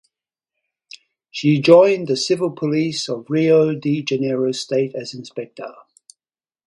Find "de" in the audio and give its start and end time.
3.75-4.01